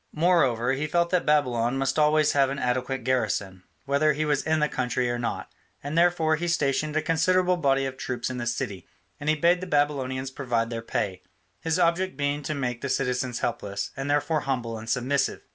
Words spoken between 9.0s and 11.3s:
and he bade the Babylonians provide their pay,